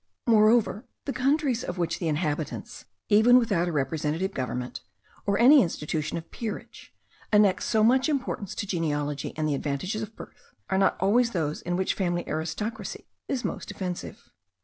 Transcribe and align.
Moreover, 0.25 0.87
the 1.05 1.13
countries 1.13 1.63
of 1.63 1.77
which 1.77 1.99
the 1.99 2.07
inhabitants, 2.07 2.85
even 3.09 3.37
without 3.37 3.67
a 3.67 3.71
representative 3.71 4.33
government, 4.33 4.79
or 5.27 5.37
any 5.37 5.61
institution 5.61 6.17
of 6.17 6.31
peerage, 6.31 6.91
annex 7.31 7.65
so 7.65 7.83
much 7.83 8.09
importance 8.09 8.55
to 8.55 8.65
genealogy 8.65 9.31
and 9.37 9.47
the 9.47 9.53
advantages 9.53 10.01
of 10.01 10.15
birth, 10.15 10.53
are 10.71 10.79
not 10.79 10.97
always 10.99 11.33
those 11.33 11.61
in 11.61 11.75
which 11.75 11.93
family 11.93 12.27
aristocracy 12.27 13.05
is 13.27 13.45
most 13.45 13.69
offensive. 13.69 14.31